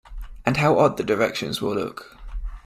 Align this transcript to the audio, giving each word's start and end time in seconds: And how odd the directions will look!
And 0.47 0.57
how 0.57 0.79
odd 0.79 0.97
the 0.97 1.03
directions 1.03 1.61
will 1.61 1.75
look! 1.75 2.17